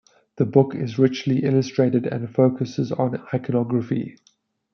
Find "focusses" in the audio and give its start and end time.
2.27-2.91